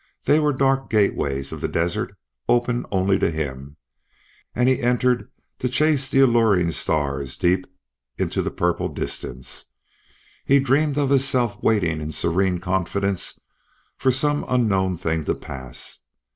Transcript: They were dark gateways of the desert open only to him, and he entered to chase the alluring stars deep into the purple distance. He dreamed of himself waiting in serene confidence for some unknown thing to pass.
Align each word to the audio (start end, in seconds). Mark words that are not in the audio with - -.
They 0.25 0.39
were 0.39 0.51
dark 0.51 0.89
gateways 0.89 1.51
of 1.51 1.61
the 1.61 1.67
desert 1.67 2.17
open 2.49 2.87
only 2.91 3.19
to 3.19 3.29
him, 3.29 3.77
and 4.55 4.67
he 4.67 4.81
entered 4.81 5.29
to 5.59 5.69
chase 5.69 6.09
the 6.09 6.21
alluring 6.21 6.71
stars 6.71 7.37
deep 7.37 7.67
into 8.17 8.41
the 8.41 8.49
purple 8.49 8.89
distance. 8.89 9.65
He 10.43 10.59
dreamed 10.59 10.97
of 10.97 11.11
himself 11.11 11.61
waiting 11.61 12.01
in 12.01 12.13
serene 12.13 12.57
confidence 12.57 13.39
for 13.95 14.09
some 14.11 14.43
unknown 14.47 14.97
thing 14.97 15.23
to 15.25 15.35
pass. 15.35 16.01